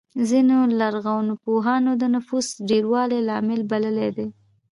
ځینو 0.29 0.57
لرغونپوهانو 0.79 1.91
د 2.01 2.03
نفوسو 2.15 2.55
ډېروالی 2.69 3.19
لامل 3.29 3.61
بللی 3.71 4.09
دی. 4.17 4.27